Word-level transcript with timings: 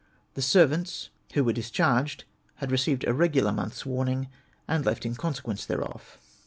The 0.33 0.41
servants, 0.41 1.11
who 1.35 1.43
were 1.43 1.53
discharged, 1.53 2.23
had 2.55 2.71
received 2.71 3.03
a 3.05 3.13
regular 3.13 3.51
month's 3.51 3.85
warning, 3.85 4.29
and 4.67 4.83
left 4.83 5.05
in 5.05 5.13
consequence 5.13 5.63
thereof. 5.63 6.17